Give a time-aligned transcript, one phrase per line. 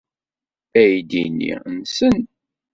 [0.81, 2.17] Aydi-nni nsen.